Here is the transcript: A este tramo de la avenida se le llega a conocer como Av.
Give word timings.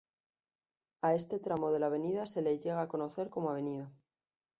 A 1.03 1.13
este 1.13 1.37
tramo 1.39 1.71
de 1.71 1.77
la 1.79 1.85
avenida 1.85 2.25
se 2.25 2.41
le 2.41 2.57
llega 2.57 2.81
a 2.81 2.87
conocer 2.87 3.29
como 3.29 3.51
Av. 3.51 3.87